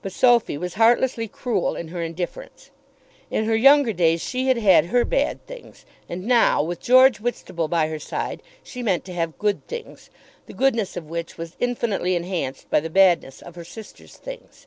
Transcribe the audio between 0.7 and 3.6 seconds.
heartlessly cruel in her indifference. In her